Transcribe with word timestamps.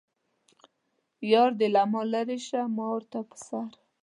یار 1.31 1.51
دې 1.59 1.67
له 1.75 1.83
ما 1.91 2.01
لرې 2.13 2.37
شه 2.47 2.61
ما 2.75 2.85
ورته 2.93 3.19
په 3.29 3.37
سر. 3.45 3.69